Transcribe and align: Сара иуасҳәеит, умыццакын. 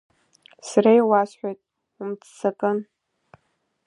Сара 0.69 0.91
иуасҳәеит, 0.99 1.59
умыццакын. 1.99 2.77